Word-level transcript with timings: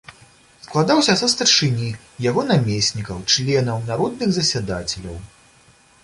Складаўся 0.67 1.13
са 1.19 1.27
старшыні, 1.33 1.89
яго 2.29 2.45
намеснікаў, 2.51 3.19
членаў, 3.33 3.83
народных 3.91 4.33
засядацеляў. 4.39 5.21